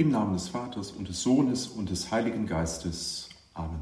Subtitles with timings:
[0.00, 3.30] Im Namen des Vaters und des Sohnes und des Heiligen Geistes.
[3.52, 3.80] Amen.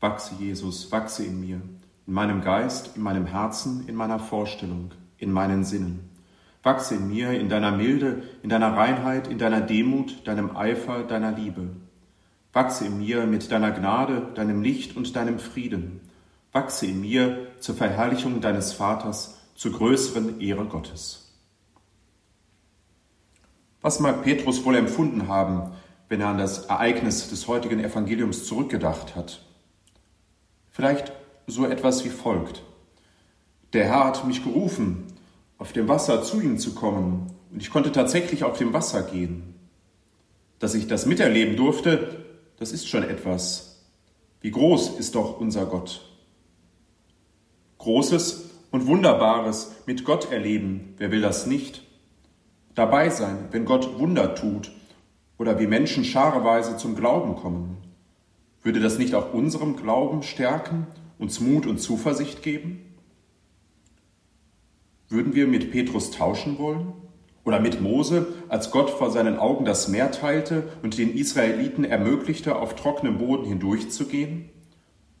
[0.00, 1.60] Wachse, Jesus, wachse in mir,
[2.06, 6.08] in meinem Geist, in meinem Herzen, in meiner Vorstellung, in meinen Sinnen.
[6.62, 11.32] Wachse in mir, in deiner Milde, in deiner Reinheit, in deiner Demut, deinem Eifer, deiner
[11.32, 11.68] Liebe.
[12.54, 16.00] Wachse in mir mit deiner Gnade, deinem Licht und deinem Frieden.
[16.52, 21.25] Wachse in mir zur Verherrlichung deines Vaters, zur größeren Ehre Gottes.
[23.86, 25.70] Was mag Petrus wohl empfunden haben,
[26.08, 29.42] wenn er an das Ereignis des heutigen Evangeliums zurückgedacht hat?
[30.72, 31.12] Vielleicht
[31.46, 32.64] so etwas wie folgt.
[33.74, 35.04] Der Herr hat mich gerufen,
[35.56, 39.54] auf dem Wasser zu ihm zu kommen, und ich konnte tatsächlich auf dem Wasser gehen.
[40.58, 42.24] Dass ich das miterleben durfte,
[42.58, 43.84] das ist schon etwas.
[44.40, 46.10] Wie groß ist doch unser Gott.
[47.78, 51.85] Großes und Wunderbares mit Gott erleben, wer will das nicht?
[52.76, 54.70] Dabei sein, wenn Gott Wunder tut
[55.38, 57.78] oder wie Menschen schareweise zum Glauben kommen?
[58.62, 60.86] Würde das nicht auch unserem Glauben stärken,
[61.18, 62.94] uns Mut und Zuversicht geben?
[65.08, 66.92] Würden wir mit Petrus tauschen wollen?
[67.44, 72.56] Oder mit Mose, als Gott vor seinen Augen das Meer teilte und den Israeliten ermöglichte,
[72.56, 74.48] auf trockenem Boden hindurchzugehen?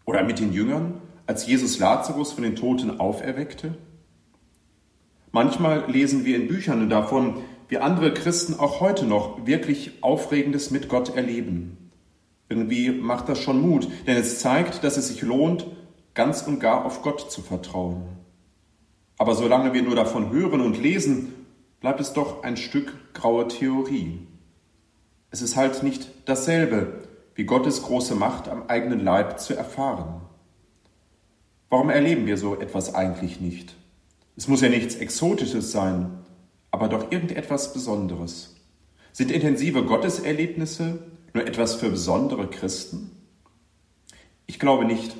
[0.04, 3.76] Oder mit den Jüngern, als Jesus Lazarus von den Toten auferweckte?
[5.30, 10.88] Manchmal lesen wir in Büchern davon, wie andere Christen auch heute noch wirklich Aufregendes mit
[10.88, 11.90] Gott erleben.
[12.48, 15.66] Irgendwie macht das schon Mut, denn es zeigt, dass es sich lohnt,
[16.14, 18.02] ganz und gar auf Gott zu vertrauen.
[19.18, 21.32] Aber solange wir nur davon hören und lesen,
[21.80, 24.26] bleibt es doch ein Stück graue Theorie.
[25.30, 27.02] Es ist halt nicht dasselbe,
[27.34, 30.22] wie Gottes große Macht am eigenen Leib zu erfahren.
[31.68, 33.74] Warum erleben wir so etwas eigentlich nicht?
[34.36, 36.10] Es muss ja nichts Exotisches sein,
[36.76, 38.54] aber doch irgendetwas Besonderes.
[39.10, 40.98] Sind intensive Gotteserlebnisse
[41.32, 43.12] nur etwas für besondere Christen?
[44.46, 45.16] Ich glaube nicht.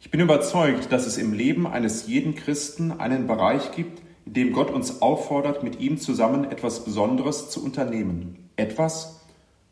[0.00, 4.52] Ich bin überzeugt, dass es im Leben eines jeden Christen einen Bereich gibt, in dem
[4.52, 8.50] Gott uns auffordert, mit ihm zusammen etwas Besonderes zu unternehmen.
[8.56, 9.22] Etwas,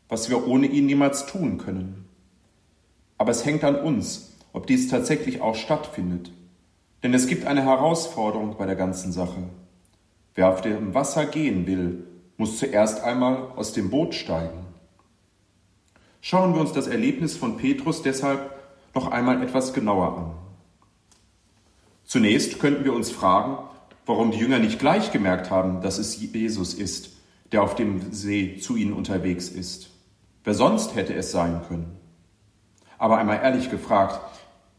[0.09, 2.05] was wir ohne ihn niemals tun können.
[3.19, 6.31] Aber es hängt an uns, ob dies tatsächlich auch stattfindet.
[7.03, 9.43] Denn es gibt eine Herausforderung bei der ganzen Sache.
[10.37, 14.65] Wer auf dem Wasser gehen will, muss zuerst einmal aus dem Boot steigen.
[16.21, 18.51] Schauen wir uns das Erlebnis von Petrus deshalb
[18.95, 20.31] noch einmal etwas genauer an.
[22.05, 23.57] Zunächst könnten wir uns fragen,
[24.05, 27.17] warum die Jünger nicht gleich gemerkt haben, dass es Jesus ist,
[27.51, 29.89] der auf dem See zu ihnen unterwegs ist.
[30.45, 31.97] Wer sonst hätte es sein können?
[32.97, 34.21] Aber einmal ehrlich gefragt,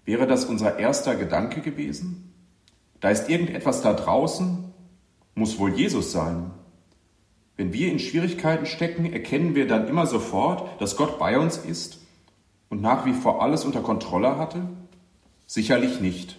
[0.08, 2.32] Wäre das unser erster Gedanke gewesen?
[2.98, 4.67] Da ist irgendetwas da draußen,
[5.38, 6.50] muss wohl Jesus sein.
[7.56, 11.98] Wenn wir in Schwierigkeiten stecken, erkennen wir dann immer sofort, dass Gott bei uns ist
[12.68, 14.68] und nach wie vor alles unter Kontrolle hatte?
[15.46, 16.36] Sicherlich nicht.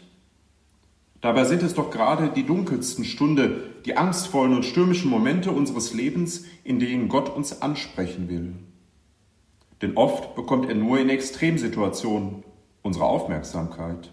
[1.22, 6.46] Dabei sind es doch gerade die dunkelsten Stunde, die angstvollen und stürmischen Momente unseres Lebens,
[6.64, 8.54] in denen Gott uns ansprechen will.
[9.82, 12.44] Denn oft bekommt er nur in Extremsituationen
[12.82, 14.12] unsere Aufmerksamkeit.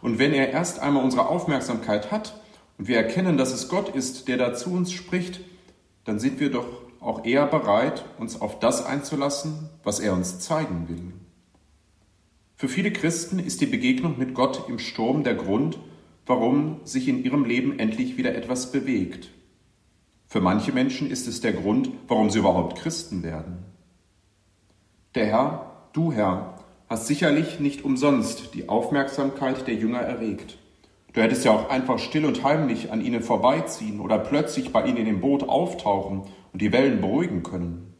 [0.00, 2.37] Und wenn er erst einmal unsere Aufmerksamkeit hat
[2.78, 5.40] und wir erkennen, dass es Gott ist, der da zu uns spricht,
[6.04, 6.66] dann sind wir doch
[7.00, 11.12] auch eher bereit, uns auf das einzulassen, was er uns zeigen will.
[12.56, 15.78] Für viele Christen ist die Begegnung mit Gott im Sturm der Grund,
[16.26, 19.30] warum sich in ihrem Leben endlich wieder etwas bewegt.
[20.26, 23.64] Für manche Menschen ist es der Grund, warum sie überhaupt Christen werden.
[25.14, 26.56] Der Herr, du Herr,
[26.88, 30.58] hast sicherlich nicht umsonst die Aufmerksamkeit der Jünger erregt.
[31.18, 35.04] Du hättest ja auch einfach still und heimlich an ihnen vorbeiziehen oder plötzlich bei ihnen
[35.04, 37.92] im Boot auftauchen und die Wellen beruhigen können.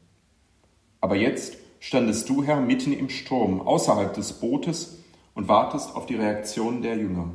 [1.00, 5.02] Aber jetzt standest du, Herr, mitten im Sturm, außerhalb des Bootes
[5.34, 7.32] und wartest auf die Reaktion der Jünger.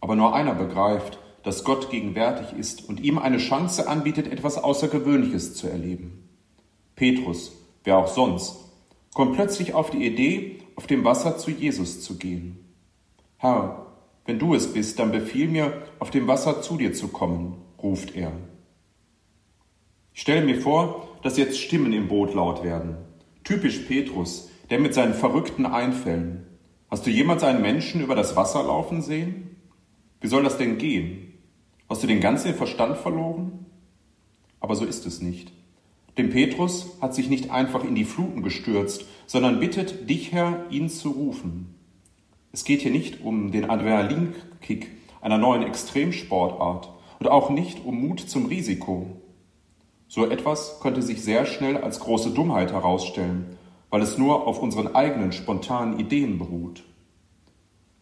[0.00, 5.54] Aber nur einer begreift, dass Gott gegenwärtig ist und ihm eine Chance anbietet, etwas Außergewöhnliches
[5.54, 6.28] zu erleben.
[6.96, 7.52] Petrus,
[7.84, 8.56] wer auch sonst,
[9.14, 12.74] kommt plötzlich auf die Idee, auf dem Wasser zu Jesus zu gehen.
[13.36, 13.84] Herr,
[14.28, 18.14] wenn du es bist, dann befiehl mir, auf dem Wasser zu dir zu kommen, ruft
[18.14, 18.30] er.
[20.12, 22.98] Ich stelle mir vor, dass jetzt Stimmen im Boot laut werden.
[23.42, 26.46] Typisch Petrus, der mit seinen verrückten Einfällen.
[26.90, 29.56] Hast du jemals einen Menschen über das Wasser laufen sehen?
[30.20, 31.32] Wie soll das denn gehen?
[31.88, 33.64] Hast du den ganzen Verstand verloren?
[34.60, 35.54] Aber so ist es nicht.
[36.18, 40.90] Denn Petrus hat sich nicht einfach in die Fluten gestürzt, sondern bittet dich, Herr, ihn
[40.90, 41.77] zu rufen.
[42.52, 44.90] Es geht hier nicht um den Adrenalinkick
[45.20, 49.06] einer neuen Extremsportart und auch nicht um Mut zum Risiko,
[50.10, 53.58] So etwas könnte sich sehr schnell als große Dummheit herausstellen,
[53.90, 56.82] weil es nur auf unseren eigenen spontanen Ideen beruht.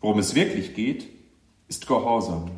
[0.00, 1.08] Worum es wirklich geht,
[1.66, 2.52] ist Gehorsam.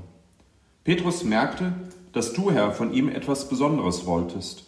[0.84, 1.72] Petrus merkte,
[2.12, 4.66] dass du, Herr, von ihm etwas Besonderes wolltest,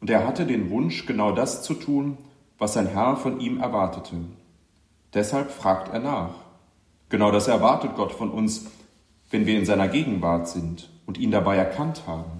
[0.00, 2.16] und er hatte den Wunsch, genau das zu tun,
[2.56, 4.16] was sein Herr von ihm erwartete.
[5.12, 6.34] Deshalb fragt er nach.
[7.10, 8.66] Genau das erwartet Gott von uns,
[9.30, 12.30] wenn wir in seiner Gegenwart sind und ihn dabei erkannt haben.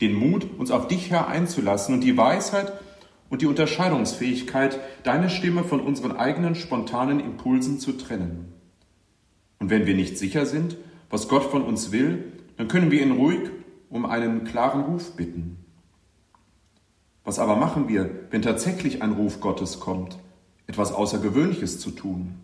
[0.00, 2.72] Den Mut, uns auf dich, Herr, einzulassen und die Weisheit
[3.28, 8.52] und die Unterscheidungsfähigkeit, deine Stimme von unseren eigenen spontanen Impulsen zu trennen.
[9.58, 10.76] Und wenn wir nicht sicher sind,
[11.10, 13.50] was Gott von uns will, dann können wir ihn ruhig
[13.90, 15.58] um einen klaren Ruf bitten.
[17.22, 20.18] Was aber machen wir, wenn tatsächlich ein Ruf Gottes kommt,
[20.66, 22.43] etwas Außergewöhnliches zu tun?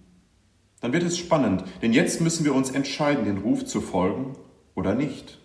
[0.80, 4.34] Dann wird es spannend, denn jetzt müssen wir uns entscheiden, den Ruf zu folgen
[4.74, 5.38] oder nicht.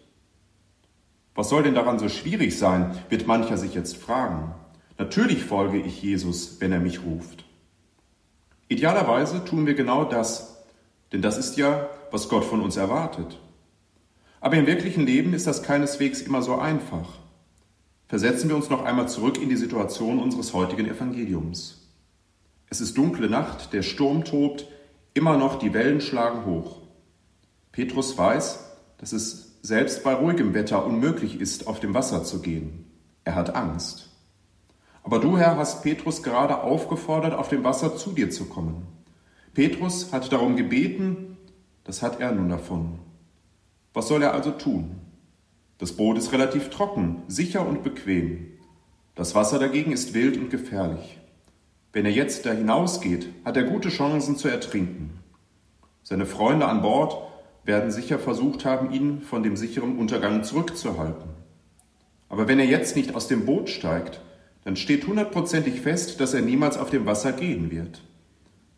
[1.35, 4.53] Was soll denn daran so schwierig sein, wird mancher sich jetzt fragen.
[4.97, 7.43] Natürlich folge ich Jesus, wenn er mich ruft.
[8.69, 10.63] Idealerweise tun wir genau das,
[11.11, 13.39] denn das ist ja, was Gott von uns erwartet.
[14.39, 17.19] Aber im wirklichen Leben ist das keineswegs immer so einfach.
[18.07, 21.89] Versetzen wir uns noch einmal zurück in die Situation unseres heutigen Evangeliums.
[22.69, 24.67] Es ist dunkle Nacht, der Sturm tobt,
[25.15, 26.81] immer noch die Wellen schlagen hoch.
[27.71, 28.59] Petrus weiß,
[28.97, 32.85] dass es selbst bei ruhigem Wetter unmöglich ist, auf dem Wasser zu gehen.
[33.23, 34.11] Er hat Angst.
[35.03, 38.87] Aber du, Herr, hast Petrus gerade aufgefordert, auf dem Wasser zu dir zu kommen.
[39.53, 41.37] Petrus hat darum gebeten,
[41.85, 42.99] das hat er nun davon.
[43.93, 44.99] Was soll er also tun?
[45.77, 48.47] Das Boot ist relativ trocken, sicher und bequem.
[49.15, 51.19] Das Wasser dagegen ist wild und gefährlich.
[51.95, 55.21] Wenn er jetzt da hinausgeht, hat er gute Chancen zu ertrinken.
[56.03, 57.15] Seine Freunde an Bord
[57.63, 61.29] werden sicher versucht haben, ihn von dem sicheren Untergang zurückzuhalten.
[62.27, 64.19] Aber wenn er jetzt nicht aus dem Boot steigt,
[64.65, 68.01] dann steht hundertprozentig fest, dass er niemals auf dem Wasser gehen wird.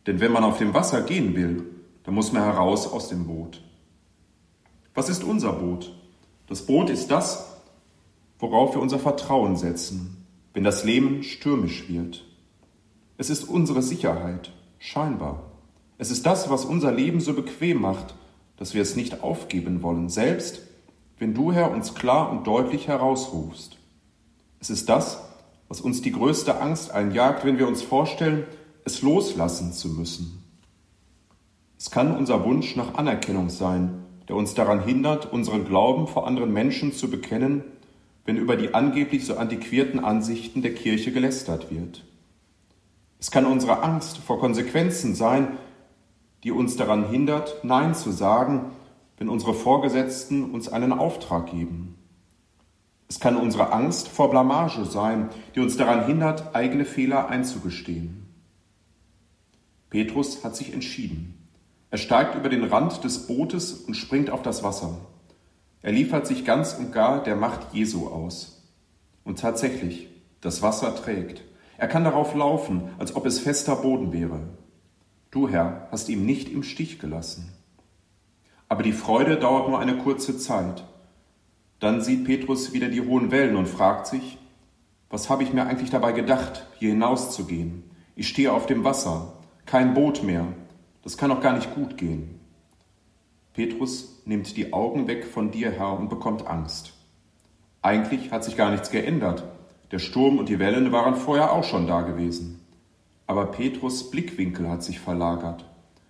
[0.06, 1.64] Denn wenn man auf dem Wasser gehen will,
[2.04, 3.64] dann muss man heraus aus dem Boot.
[4.94, 5.92] Was ist unser Boot?
[6.46, 7.64] Das Boot ist das,
[8.38, 10.24] worauf wir unser Vertrauen setzen,
[10.54, 12.27] wenn das Leben stürmisch wird.
[13.20, 15.44] Es ist unsere Sicherheit, scheinbar.
[15.98, 18.14] Es ist das, was unser Leben so bequem macht,
[18.58, 20.62] dass wir es nicht aufgeben wollen, selbst
[21.18, 23.78] wenn du, Herr, uns klar und deutlich herausrufst.
[24.60, 25.24] Es ist das,
[25.68, 28.46] was uns die größte Angst einjagt, wenn wir uns vorstellen,
[28.86, 30.44] es loslassen zu müssen.
[31.80, 36.54] Es kann unser Wunsch nach Anerkennung sein, der uns daran hindert, unseren Glauben vor anderen
[36.54, 37.64] Menschen zu bekennen,
[38.26, 42.04] wenn über die angeblich so antiquierten Ansichten der Kirche gelästert wird.
[43.20, 45.58] Es kann unsere Angst vor Konsequenzen sein,
[46.44, 48.72] die uns daran hindert, Nein zu sagen,
[49.18, 51.96] wenn unsere Vorgesetzten uns einen Auftrag geben.
[53.10, 58.28] Es kann unsere Angst vor Blamage sein, die uns daran hindert, eigene Fehler einzugestehen.
[59.90, 61.48] Petrus hat sich entschieden.
[61.90, 65.00] Er steigt über den Rand des Bootes und springt auf das Wasser.
[65.82, 68.70] Er liefert sich ganz und gar der Macht Jesu aus.
[69.24, 70.10] Und tatsächlich,
[70.42, 71.44] das Wasser trägt.
[71.78, 74.42] Er kann darauf laufen, als ob es fester Boden wäre.
[75.32, 77.52] Du, Herr, hast ihn nicht im Stich gelassen.
[78.70, 80.84] Aber die Freude dauert nur eine kurze Zeit.
[81.80, 84.38] Dann sieht Petrus wieder die hohen Wellen und fragt sich,
[85.10, 87.84] was habe ich mir eigentlich dabei gedacht, hier hinauszugehen?
[88.16, 89.34] Ich stehe auf dem Wasser,
[89.66, 90.48] kein Boot mehr,
[91.04, 92.40] das kann doch gar nicht gut gehen.
[93.54, 96.94] Petrus nimmt die Augen weg von dir, Herr, und bekommt Angst.
[97.82, 99.44] Eigentlich hat sich gar nichts geändert.
[99.92, 102.60] Der Sturm und die Wellen waren vorher auch schon da gewesen.
[103.26, 105.66] Aber Petrus Blickwinkel hat sich verlagert.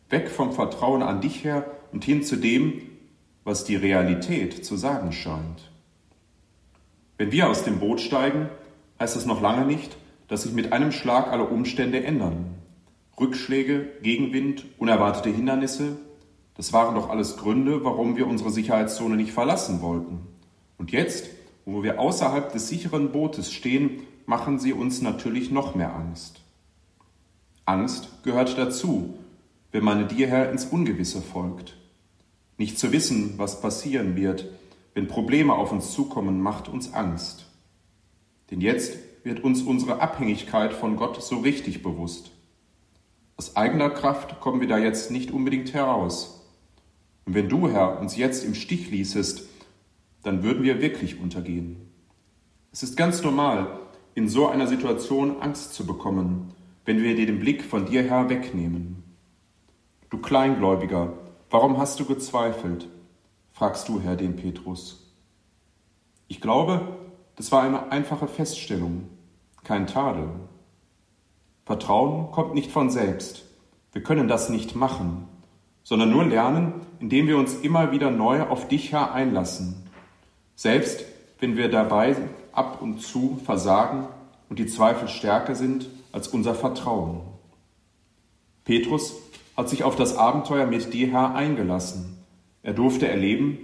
[0.09, 2.81] Weg vom Vertrauen an dich her und hin zu dem,
[3.43, 5.71] was die Realität zu sagen scheint.
[7.17, 8.49] Wenn wir aus dem Boot steigen,
[8.99, 12.55] heißt das noch lange nicht, dass sich mit einem Schlag alle Umstände ändern.
[13.19, 15.97] Rückschläge, Gegenwind, unerwartete Hindernisse,
[16.55, 20.27] das waren doch alles Gründe, warum wir unsere Sicherheitszone nicht verlassen wollten.
[20.77, 21.29] Und jetzt,
[21.67, 26.41] wo wir außerhalb des sicheren Bootes stehen, machen sie uns natürlich noch mehr Angst.
[27.65, 29.15] Angst gehört dazu,
[29.73, 31.75] wenn man dir, Herr, ins Ungewisse folgt.
[32.57, 34.49] Nicht zu wissen, was passieren wird,
[34.93, 37.47] wenn Probleme auf uns zukommen, macht uns Angst.
[38.49, 42.31] Denn jetzt wird uns unsere Abhängigkeit von Gott so richtig bewusst.
[43.35, 46.45] Aus eigener Kraft kommen wir da jetzt nicht unbedingt heraus.
[47.25, 49.49] Und wenn du, Herr, uns jetzt im Stich ließest,
[50.23, 51.77] dann würden wir wirklich untergehen.
[52.71, 53.79] Es ist ganz normal,
[54.15, 56.53] in so einer Situation Angst zu bekommen,
[56.85, 59.03] wenn wir dir den Blick von dir, Herr, wegnehmen.
[60.09, 61.13] Du Kleingläubiger,
[61.49, 62.87] warum hast du gezweifelt?
[63.51, 65.13] fragst du, Herr, den Petrus.
[66.27, 66.97] Ich glaube,
[67.37, 69.09] Das war eine einfache Feststellung,
[69.63, 70.27] kein Tadel.
[71.65, 73.45] Vertrauen kommt nicht von selbst.
[73.91, 75.27] Wir können das nicht machen,
[75.83, 79.86] sondern nur lernen, indem wir uns immer wieder neu auf dich, Herr, einlassen.
[80.57, 81.05] Selbst
[81.39, 82.15] wenn wir dabei
[82.51, 84.07] ab und zu versagen
[84.49, 87.21] und die Zweifel stärker sind als unser Vertrauen.
[88.65, 89.13] Petrus
[89.55, 92.17] hat sich auf das Abenteuer mit dir, Herr, eingelassen.
[92.63, 93.59] Er durfte erleben,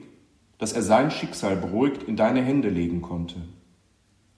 [0.60, 3.38] dass er sein Schicksal beruhigt in deine Hände legen konnte.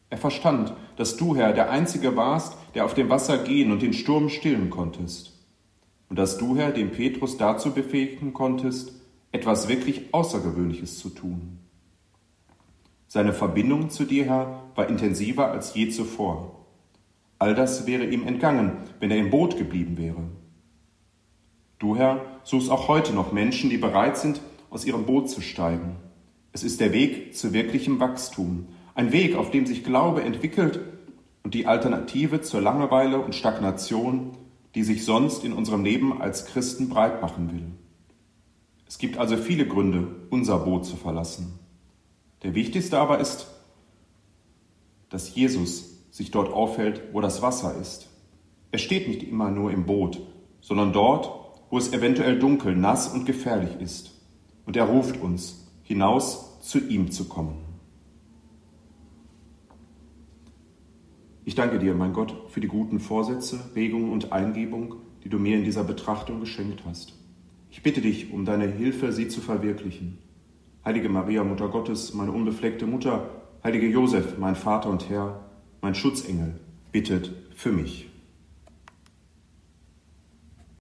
[0.09, 3.91] Er verstand, dass du, Herr, der Einzige warst, der auf dem Wasser gehen und den
[3.91, 5.33] Sturm stillen konntest.
[6.07, 8.93] Und dass du, Herr, den Petrus dazu befähigen konntest,
[9.33, 11.59] etwas wirklich Außergewöhnliches zu tun.
[13.15, 16.65] Seine Verbindung zu dir, Herr, war intensiver als je zuvor.
[17.39, 20.21] All das wäre ihm entgangen, wenn er im Boot geblieben wäre.
[21.79, 25.95] Du, Herr, suchst auch heute noch Menschen, die bereit sind, aus ihrem Boot zu steigen.
[26.51, 30.81] Es ist der Weg zu wirklichem Wachstum, ein Weg, auf dem sich Glaube entwickelt
[31.41, 34.31] und die Alternative zur Langeweile und Stagnation,
[34.75, 37.63] die sich sonst in unserem Leben als Christen breit machen will.
[38.85, 41.64] Es gibt also viele Gründe, unser Boot zu verlassen.
[42.43, 43.47] Der wichtigste aber ist,
[45.09, 48.07] dass Jesus sich dort aufhält, wo das Wasser ist.
[48.71, 50.21] Er steht nicht immer nur im Boot,
[50.61, 51.29] sondern dort,
[51.69, 54.11] wo es eventuell dunkel, nass und gefährlich ist.
[54.65, 57.65] Und er ruft uns, hinaus zu ihm zu kommen.
[61.47, 65.57] Ich danke dir, mein Gott, für die guten Vorsätze, Regungen und Eingebung, die du mir
[65.57, 67.13] in dieser Betrachtung geschenkt hast.
[67.69, 70.17] Ich bitte dich um deine Hilfe, sie zu verwirklichen.
[70.85, 73.27] Heilige Maria, Mutter Gottes, meine unbefleckte Mutter,
[73.63, 75.39] Heilige Josef, mein Vater und Herr,
[75.81, 76.59] mein Schutzengel,
[76.91, 78.07] bittet für mich.